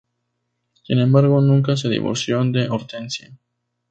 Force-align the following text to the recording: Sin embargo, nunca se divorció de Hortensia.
Sin 0.81 0.97
embargo, 0.97 1.41
nunca 1.41 1.77
se 1.77 1.87
divorció 1.87 2.43
de 2.45 2.67
Hortensia. 2.67 3.37